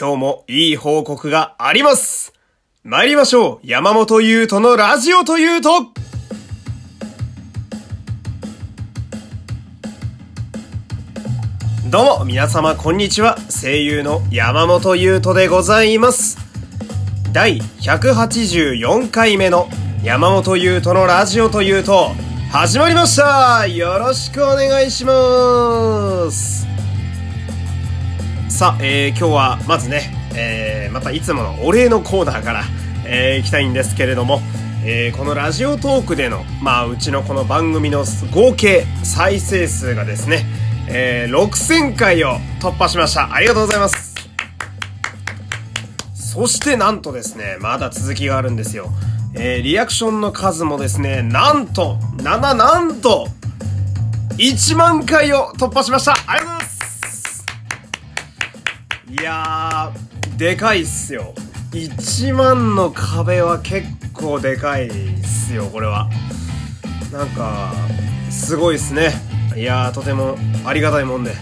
[0.00, 2.32] 今日もいい報告があります。
[2.84, 3.66] 参りましょう。
[3.66, 5.68] 山本優斗のラジオというと。
[11.90, 13.36] どうも皆様こんにちは。
[13.50, 16.38] 声優の山本優斗でございます。
[17.34, 19.68] 第184回目の
[20.02, 22.12] 山本優斗のラジオというと
[22.50, 23.66] 始まりました。
[23.66, 26.69] よろしくお願いします。
[28.60, 32.64] さあ、えー、今日はまずね、えー、またいつものお礼のコーナーから、
[33.06, 34.42] えー、行きたいんですけれども、
[34.84, 40.44] えー、このラジオトークでの、まあ、うちのこの番組の合計再生数がですね、
[40.90, 43.32] えー、6000回を突破しました。
[43.32, 44.14] ありがとうございます。
[46.12, 48.90] そしてなんとですね、まだ続きがあるんですよ。
[49.32, 53.26] えー、リアクションの数もですね、なんと、7なんと、
[54.36, 56.12] 1万回を突破しました。
[56.12, 56.59] ありがとうございます。
[59.10, 61.34] いやー、でかいっすよ。
[61.72, 66.08] 1万の壁は結構でかいっすよ、これは。
[67.12, 67.72] なんか、
[68.30, 69.10] すごいっすね。
[69.56, 71.32] いや、とてもありがたいもんで。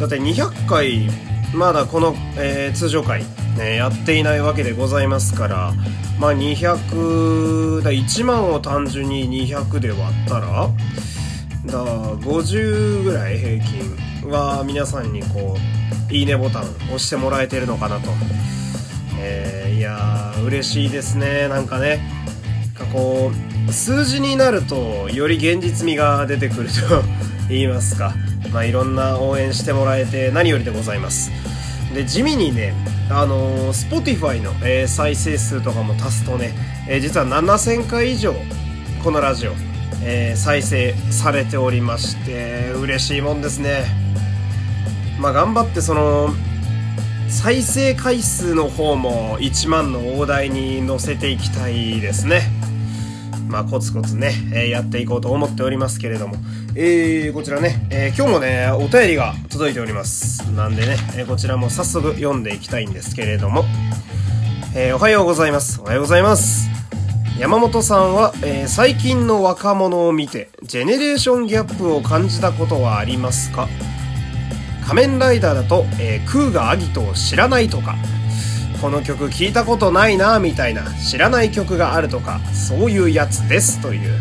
[0.00, 1.08] だって200回、
[1.54, 3.24] まだこの、えー、通常回、
[3.56, 5.72] ね、やっていないわけでございますから、
[6.18, 10.68] まあ200、だ1万を単純に200で割ったら、
[11.64, 15.81] だ50ぐらい平均は皆さんにこう、
[16.12, 18.10] いいねボタン押してもらえてるのかなと。
[19.18, 21.48] えー、いやー、嬉しいですね。
[21.48, 22.00] なんかね、
[22.74, 23.32] かこ
[23.68, 26.74] う、数字になると、より現実味が出てくると
[27.48, 28.14] 言いますか。
[28.52, 31.30] まあ、いろんな応援してもらえて何よりでございます。
[31.94, 32.74] で、地味にね、
[33.08, 36.54] あのー、Spotify の、えー、再生数とかも足すとね、
[36.88, 38.34] えー、実は7000回以上、
[39.02, 39.52] このラジオ、
[40.02, 44.01] えー、再生されておりまして、嬉しいもんですね。
[45.22, 46.30] まあ、頑張ってその
[47.28, 52.42] 再生回数の方も1万の大台に乗せていきたいですね。
[53.46, 56.34] まあ、コツコツね、えー、やっていこうと思っておりますけれども。
[56.74, 60.42] えー、こちらね、えー、今日もね、お便りが届いております。
[60.52, 63.64] なんでね、え、こちらも早速読んでいきたいんですけれども。
[64.74, 65.80] え、おはようございます。
[65.80, 66.68] おはようございます。
[67.38, 73.68] 山本さんは、え、最近の若者を見て、ジェネレーションギャップを感じたことはありますか？
[74.86, 77.96] 仮面ライダーだと、えー、クーガアギトを知らないとか、
[78.80, 84.20] この曲聞いたことないなみたいな知らない曲があるとか、そういうやつですという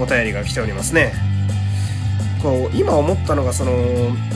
[0.00, 1.14] お便りが来ておりますね。
[2.42, 3.72] こう、今思ったのがその、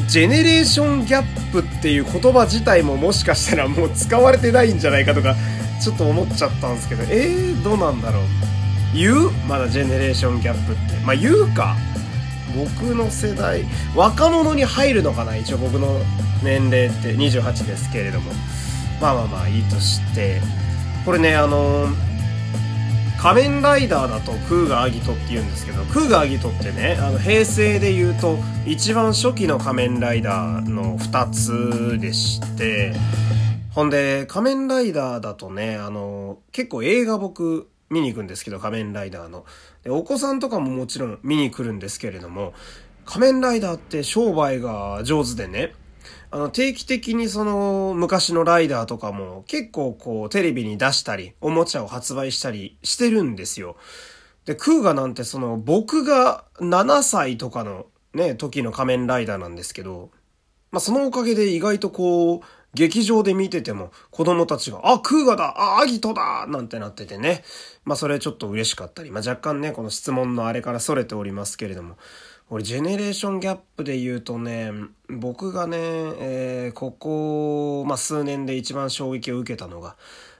[0.09, 5.35] ジェネレーションギャップっていう言葉自体ももしかしたらもう使われてないんじゃないかとか、
[5.83, 8.23] ちょっと思っちゃったんですけど、えー、どうなんだろう。
[8.95, 9.31] 言う？
[9.49, 10.97] まだジェネレーションギャップって。
[11.05, 11.77] まあ言うか。
[12.55, 16.01] 僕の世代、若者に入るのかな一応僕の
[16.43, 18.33] 年齢って28ですけれども。
[19.01, 20.41] まあまあまあいいとして。
[21.05, 21.89] これね、あの
[23.19, 32.95] 仮面ライダーだとクーガーアギトって言うんですけど、クーガーアギトってね、あの平成で言うと一番初期の仮面ライダーの2つでして、
[33.75, 39.47] ほんで、仮面ライダーだとね、あの、結構映画僕見に行くんですけど、仮面ライダーの。
[39.85, 42.53] で、お子さんとかももちろん見に来るんですけれども、
[43.07, 45.75] 仮面ライダーって商売が上手でね、
[46.31, 53.77] あの、定期的にその、昔のライダーとかも結構こう、テレビに出したり、おもちゃを発売したりしてるんですよ。
[54.45, 60.11] で、クーガなんてその、僕が7歳とかのね、時の仮面ライダーなんですけど、
[60.71, 62.41] まあ、そのおかげで意外とこう、
[62.75, 67.45] 劇場で見てても子供たちが、あ、クーガだあ、アギトだなんてなっててね。
[67.85, 71.97] まあそれちょっと嬉しかったり、まあ若干ね、この質問のあれから逸れておりますけれども。
[72.51, 74.71] 俺、ジェネレーションギャップで言うとね、
[75.09, 79.97] 僕がね、えー、ここ、まあ数年で一番衝撃を受けたのが、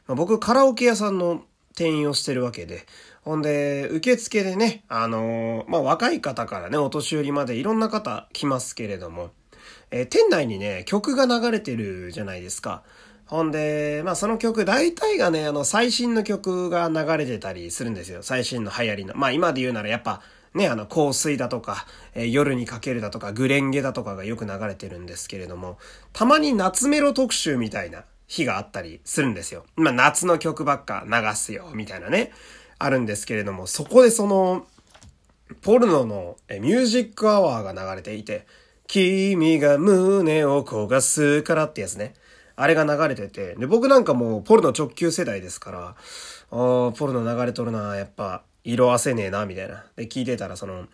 [0.07, 2.85] まあ、僕カラオケ屋さんの店員をしてるわけで、
[3.23, 9.31] ほんで、受付でね、あのー、まあ若い方からね、お年寄りまでいろんな方来ますけれども、
[9.97, 12.83] え、店内にね、曲が流れてるじゃないですか。
[13.27, 18.25] ほんで、まあその曲、大体がね、あの、最新の曲が流れてたりするんですよ。
[18.25, 19.15] 最新の流行りの。
[19.15, 20.21] まあ今で言うならやっぱ、
[20.53, 25.79] ね、あの、香水だとか、えー、夜にかけるだとか、グレンゲだとかがよく流れてるんですけれども、
[26.13, 29.65] たまに夏メロ特集みたいな日があったりするんですよ。
[29.77, 32.33] まあ夏の曲ばっか流すよ、みたいなね、
[32.81, 34.67] あるんですけれども、そこでその、
[35.63, 38.45] ポルノのミュージックアワーが流れていて、
[38.87, 42.15] 君が胸を焦がすからってやつね。
[42.57, 45.97] あれが流れてて、で、僕なんかもうポルノ直球世代ですから、あ、
[46.51, 49.85] ポルノ流れとるな、やっぱ、色あせねえな、みたいな。
[49.97, 50.87] で、聞いてたら、その、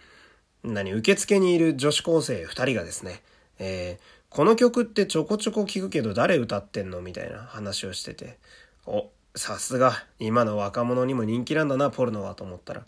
[0.64, 3.22] 何、受付にいる女子高生二人がですね、
[3.58, 7.02] えー、この曲ってちょこちょこ聞くけど誰歌ってんの？
[7.02, 8.38] みたいな話をしてて、
[8.86, 12.84] お、さすが、今の若者にも人気なんだな、ポルノはと思ったら、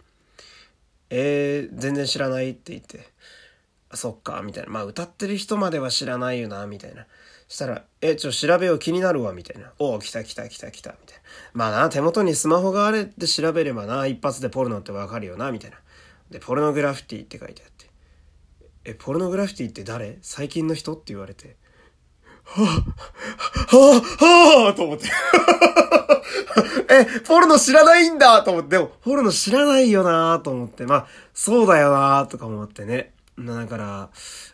[1.11, 3.01] えー、全然知らないって言って、
[3.95, 4.71] そっか、みたいな。
[4.71, 7.07] まあ歌ってる人までは知らないよな、みたいな。
[7.49, 9.73] したら、え、ちょ、調べよう気になるわ、みたいな。
[9.79, 11.23] おお来た来た来た来た、みたいな。
[11.53, 15.77] まあな、手元にスマホがあれって調べればな、一発でポルノってわかるよな、みたいな。
[16.31, 17.91] で、ポルノグラフィティって書いてあって。
[18.85, 20.19] え、ポルノグラフィティって誰？
[20.23, 21.57] 最近の人って言われて。
[22.45, 25.05] はぁ、はぁ、はぁ、と思って
[26.93, 33.13] え、ポルノ知らないんだと思って、でも、ポルノ知らないよなと思って、まあ、そうだよなとか思ってね。
[33.39, 34.11] だから、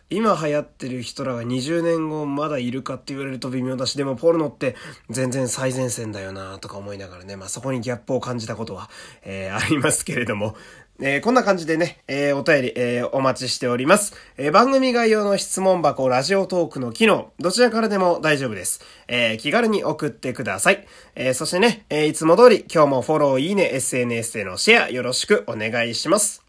[0.09, 4.75] 今流行ってる人らが20年後まだいるかって言われると微妙だし、でもポルノって
[5.09, 8.89] 全然最前線だよなとか思いながらね、まあそこにギャップを感じたことは、
[9.23, 10.55] えー、 ありますけれども、
[11.01, 14.15] えー、こんな感じでね、えー、お便り、えー、お待ちしております。
[14.37, 18.81] え番組概要の質問箱、ラジオトークの機能、どちらからでも大丈夫です。
[19.09, 20.87] え気軽に送ってください。
[21.15, 26.48] えそしてね、えいつも通り今日もフォロー、いいね、SNS でのシェアよろしくお願いします。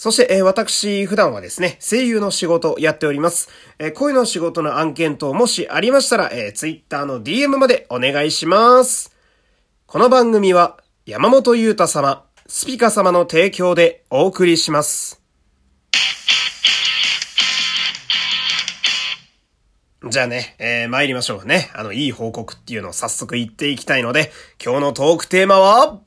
[0.00, 3.50] そして、え、私、普段はですね、声優の仕事やっております。
[3.78, 9.14] え、声の仕事の案件等もしありましたら、えー、Twitter の DM までお願いします。
[9.84, 15.20] この番組は、山本裕太様、スピカ様の提供でお送りします。
[20.08, 21.70] じゃあね、えー、参りましょうね。
[21.74, 24.32] あの、いい報告っていうのを早速言っていきたいので、
[24.64, 26.00] 今日のトークテーマは、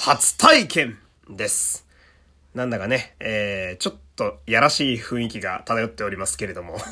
[0.00, 0.98] 初体験
[1.30, 1.87] です。
[2.54, 6.78] なんだかね、えー、ちょっとやらしい雰囲気が漂っておりますけれども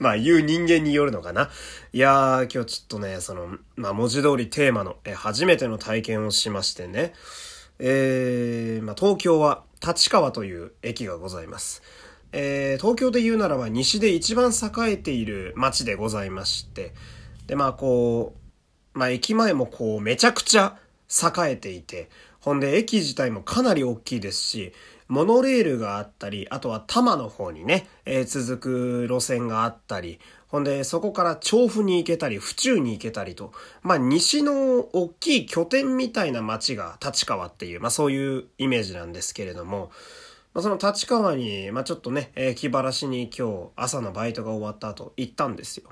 [0.00, 1.50] まあ言う人間によるのかな。
[1.92, 7.12] いやー、今日ちょっとね、その、まあ文字通りテーマの、え初めての体験をしましてね。
[7.78, 11.82] えー、まあ東京は立川という駅がございます。
[12.32, 16.94] えー、東京で言うならば西で一番栄えている街でございまして。
[17.46, 18.34] で、まあこ
[18.94, 20.78] う、まあ駅前もこうめちゃくちゃ
[21.10, 22.08] 栄えていて、
[22.40, 24.72] ほんで、駅自体もかなり大きいですし、
[25.08, 33.52] モノレールがあったり、あとは多摩の方にね、えー、続く路線があったり、ほんで、そこから調布に行けたり、府中に行けたりと、
[33.82, 39.90] まあ、西の大きい拠点みたいな街が立川っていう、まあ、そういうイメージなんですけれども、
[40.54, 45.90] まあ、その立川に、まあ、ちょっとね、えー、気晴らしに今日朝のバイトが終わった後行ったんですよ。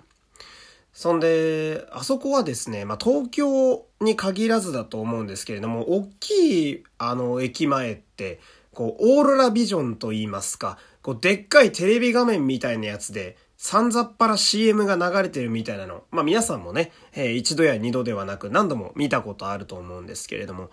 [0.99, 8.41] そんで、あそこはですね、まあ、東京に限らずだと思うんですけれども、大きい、あの、駅前って、
[8.75, 16.03] こう、オーロラビジョンと言いますか、こう、でっかいテレビ画面みたいなやつで、さんざっぱら CM が流れてるみたいなの。
[16.11, 20.69] まあ、皆さんもね、えー、一度や二度ではなく何度も見たことあると思うんですけれども、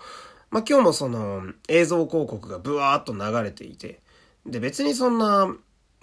[0.50, 4.01] まあ、今日もその、映像広告がブワーっと流れていて、
[4.48, 5.56] で、別にそんな、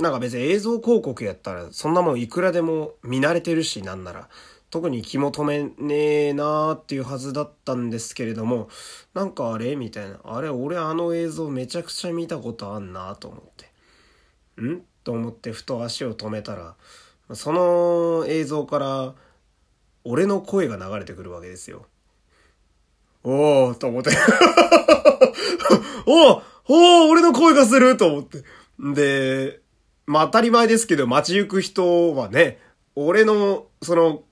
[0.03, 4.29] なんか別に映像広告やったら、そんなもんいくらでも見慣れてるし、なんなら。
[4.69, 8.69] 特に気も止めねえなーっていうはずだったんですけれども、
[9.15, 10.19] なんかあれみたいな。
[10.25, 14.63] あれ俺あの映像めちゃくちゃ見たことあんなと思って。
[14.63, 14.83] ん？
[15.05, 16.75] と思ってふと足を止めたら、
[17.35, 19.15] その映像から
[20.05, 21.87] 俺の声が流れてくるわけですよ。
[23.23, 24.11] おーと思って
[26.07, 28.43] おーおー俺の声がすると思って。
[28.95, 29.62] で、
[30.07, 32.59] まあ当たり前ですけど、街行く人はね、
[32.95, 34.23] 俺の、その、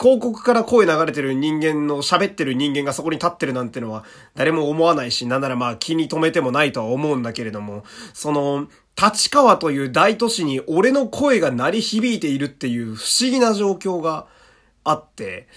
[0.00, 4.04] 広告から声流れてる人間の喋ってる人間がそこに立ってるなんてのは
[4.34, 8.68] 誰も思わないし、なんならまあ気に留めてもないとは思うんだけれども、その、
[9.00, 14.26] 立川という大都市に俺の声が鳴り響いているっていう不思議な状況が
[14.84, 15.48] あって、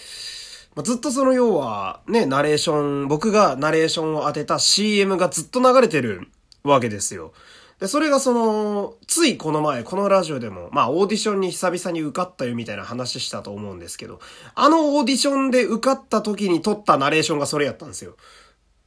[0.76, 6.28] まあ、ずっとその要はね、ナレーション、僕がナレーションを当てた CM がずっと流れてる
[6.64, 7.34] わけですよ。
[7.80, 14.20] で、それがその、ついこの前、このラジオでも、まあオーディションに久々に受かったよみたいな話したと思うんですけど、
[14.56, 18.16] あのオーディションで受かった時に撮ったナレーションがそれやったんですよ。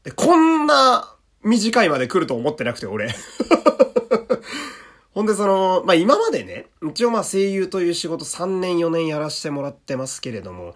[0.02, 3.14] で、こんな短いまで来ると思ってなくて、俺。
[5.14, 10.74] ほんでその、まあ今までね、一応まあ声優という仕事3年4年やらせてもらってますけれども、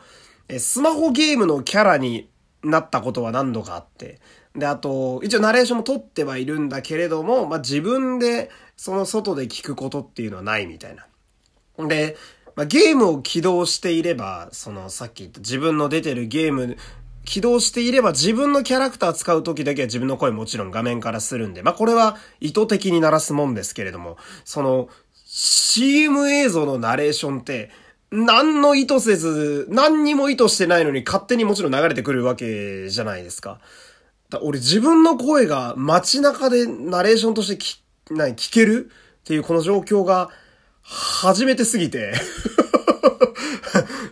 [0.49, 2.29] え、スマホゲームのキャラに
[2.65, 4.21] なったことは何度かあって、
[4.57, 11.07] で、あと、一応ナレーションも撮ってはいるんだけれども、まあ、自分でその外で聞くことっていうのはないみたいな。
[11.87, 12.17] で、
[12.57, 16.77] まあ、ゲームを起動していれば、そのさっき言った自分の出てるゲーム、
[17.25, 24.89] 起動していれば自分のキャラクター使う時だけは自分の声もちろん画面からするんで、まあ、これは意図的に鳴らすもんですけれども、その
[25.25, 27.71] CM 映像のナレーションって、
[28.11, 33.61] 何の意図せず、何にも意図してないのに勝手にもちろん流れてくるわけじゃないですか。
[34.31, 37.79] だ俺自分の声が街中でナレーションとして聞、
[38.15, 38.91] 何、聞ける
[39.23, 40.31] っていうこの状況が
[40.83, 42.15] 初めてすぎて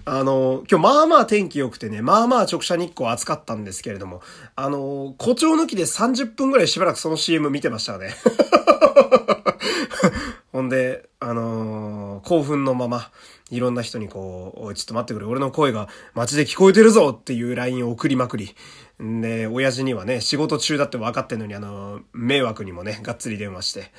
[0.04, 4.20] あの、今日まあまあ天気良くてね、まあまあ直射日光暑かったんですけれども、
[4.56, 8.14] あの、誇張抜きで30分ぐらいしばらくその CM 見てましたね。
[10.52, 11.91] ほんで、あのー、
[12.22, 13.10] 興奮のまま、
[13.50, 18.54] いろんな人にこう、ちょっと待ってくれ、俺の声が街で聞こえてるぞっていう LINE を送りまくり。
[19.02, 23.92] んで、親父にはね、仕事中だって分かってんのに、あの、迷惑にもね、がっつり電話して、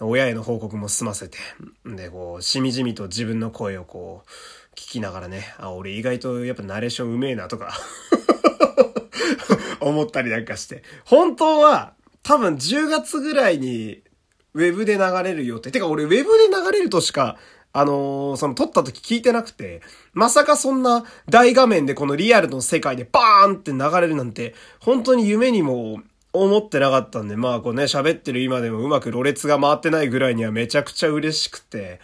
[0.00, 1.38] 親への報告も済ませて、
[1.84, 4.28] で、こう、しみじみと自分の声をこう、
[4.74, 7.72] 聞きながらね、あ、俺意外とやっぱナレーションうめえなとか
[9.80, 10.82] 思ったりなんかして。
[11.04, 14.02] 本当は、多分10月ぐらいに
[14.54, 15.70] ウェブで流れる予定。
[15.70, 17.36] てか俺ウェブで流れるとしか、
[17.72, 19.80] あのー、その撮った時聞いてなくて、
[20.12, 26.00] まさかそんな大画面でこのリアルの世界でバーンって流れるなんて、本当に夢にも
[26.32, 32.00] 思ってなかったんで、まあこうね、喋ってる今でもうまくろれつが回ってないぐらいにはめちゃくちゃ嬉しくて、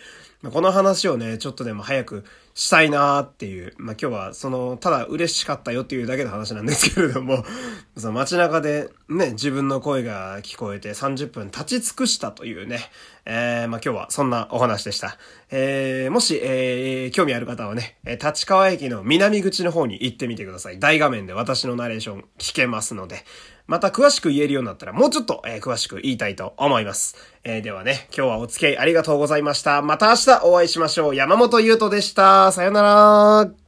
[0.53, 2.25] この話をね、ちょっとでも早く
[2.59, 7.45] したいなーっていう、まあ、今日はその、ただ嬉しかったよっていうだけの話なんですけれども、
[7.97, 12.91] その街中でね、自分の声が聞こえて30分立ち尽くしたというね、
[13.27, 15.19] えー、まあ、今日はそんなお話でした。
[15.53, 20.81] えー、もし、えー、興味ある方はね、立川駅の南口の方に行ってみてください。
[20.81, 23.25] 大画面で私のナレーション聞けますので、
[23.69, 27.17] また詳しく言えるようになったらもうちょっと、えー、詳しく言いたいと思います。
[27.45, 29.83] えー、ではね、今日はお付き合いありがとうございました。
[29.83, 31.15] また明日お会いしましょう。
[31.15, 32.51] 山本優斗でした。
[32.51, 33.68] さよなら。